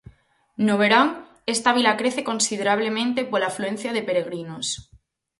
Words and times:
No 0.67 0.75
verán, 0.81 1.07
esta 1.55 1.69
vila 1.77 1.93
crece 2.01 2.21
considerablemente 2.31 3.27
pola 3.31 3.49
afluencia 3.51 3.91
de 3.93 4.05
peregrinos. 4.07 4.67